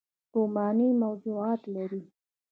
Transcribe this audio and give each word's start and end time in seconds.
رومانوي 0.33 0.91
موضوعات 1.03 1.61
لري 1.73 2.03